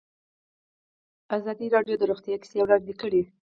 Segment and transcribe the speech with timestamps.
[1.37, 3.21] ازادي راډیو د روغتیا کیسې وړاندې کړي.